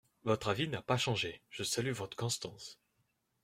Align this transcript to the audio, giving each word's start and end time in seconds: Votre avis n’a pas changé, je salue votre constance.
Votre 0.23 0.47
avis 0.47 0.67
n’a 0.67 0.81
pas 0.81 0.97
changé, 0.97 1.43
je 1.51 1.61
salue 1.61 1.91
votre 1.91 2.17
constance. 2.17 2.79